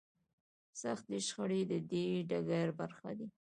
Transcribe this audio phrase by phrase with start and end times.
[0.81, 3.27] سختې شخړې د دې ډګر برخه دي.